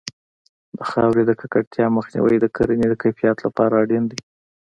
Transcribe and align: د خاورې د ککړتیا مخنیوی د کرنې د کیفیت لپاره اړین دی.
د 0.77 0.79
خاورې 0.91 1.23
د 1.25 1.31
ککړتیا 1.39 1.85
مخنیوی 1.97 2.37
د 2.41 2.45
کرنې 2.55 2.85
د 2.89 2.93
کیفیت 3.03 3.37
لپاره 3.45 3.73
اړین 3.83 4.03
دی. 4.11 4.19